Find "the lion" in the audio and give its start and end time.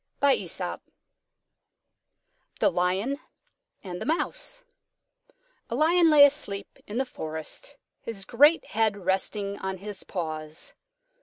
2.59-3.19